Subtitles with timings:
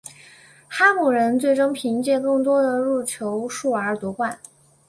[0.67, 4.39] 哈姆人最终凭借更多的入球数而夺冠。